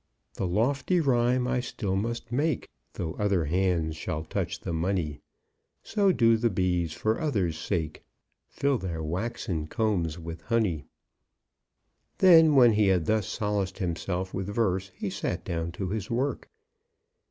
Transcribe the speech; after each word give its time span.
The 0.33 0.47
lofty 0.47 0.99
rhyme 0.99 1.47
I 1.47 1.59
still 1.59 1.95
must 1.95 2.31
make, 2.31 2.67
Though 2.93 3.13
other 3.19 3.45
hands 3.45 3.95
shall 3.95 4.23
touch 4.23 4.59
the 4.61 4.73
money. 4.73 5.21
So 5.83 6.11
do 6.11 6.37
the 6.37 6.49
bees 6.49 6.93
for 6.93 7.21
others' 7.21 7.55
sake 7.59 8.01
Fill 8.49 8.79
their 8.79 9.03
waxen 9.03 9.67
combs 9.67 10.17
with 10.17 10.41
honey." 10.41 10.85
Then, 12.17 12.55
when 12.55 12.73
he 12.73 12.87
had 12.87 13.05
thus 13.05 13.27
solaced 13.27 13.77
himself 13.77 14.33
with 14.33 14.47
verse, 14.47 14.89
he 14.95 15.11
sat 15.11 15.45
down 15.45 15.71
to 15.73 15.89
his 15.89 16.09
work. 16.09 16.49